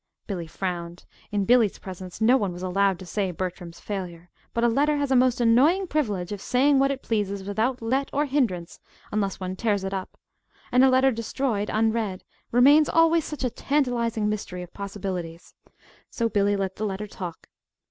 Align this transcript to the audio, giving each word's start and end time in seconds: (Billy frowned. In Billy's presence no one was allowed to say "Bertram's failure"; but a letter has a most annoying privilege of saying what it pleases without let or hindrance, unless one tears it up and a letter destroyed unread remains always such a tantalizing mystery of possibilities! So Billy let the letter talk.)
(Billy 0.25 0.47
frowned. 0.47 1.05
In 1.31 1.45
Billy's 1.45 1.77
presence 1.77 2.19
no 2.19 2.35
one 2.35 2.51
was 2.51 2.63
allowed 2.63 2.97
to 2.97 3.05
say 3.05 3.29
"Bertram's 3.29 3.79
failure"; 3.79 4.31
but 4.51 4.63
a 4.63 4.67
letter 4.67 4.97
has 4.97 5.11
a 5.11 5.15
most 5.15 5.39
annoying 5.39 5.85
privilege 5.85 6.31
of 6.31 6.41
saying 6.41 6.79
what 6.79 6.89
it 6.89 7.03
pleases 7.03 7.43
without 7.43 7.83
let 7.83 8.09
or 8.11 8.25
hindrance, 8.25 8.79
unless 9.11 9.39
one 9.39 9.55
tears 9.55 9.83
it 9.83 9.93
up 9.93 10.17
and 10.71 10.83
a 10.83 10.89
letter 10.89 11.11
destroyed 11.11 11.69
unread 11.71 12.23
remains 12.51 12.89
always 12.89 13.23
such 13.23 13.43
a 13.43 13.51
tantalizing 13.51 14.27
mystery 14.27 14.63
of 14.63 14.73
possibilities! 14.73 15.53
So 16.09 16.29
Billy 16.29 16.55
let 16.55 16.77
the 16.77 16.85
letter 16.87 17.05
talk.) 17.05 17.47